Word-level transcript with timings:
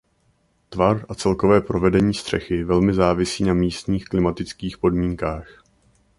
Tvar 0.69 1.05
a 1.09 1.13
celkové 1.15 1.61
provedení 1.61 2.13
střechy 2.13 2.63
velmi 2.63 2.93
závisí 2.93 3.43
na 3.43 3.53
místních 3.53 4.05
klimatických 4.05 4.77
podmínkách. 4.77 5.63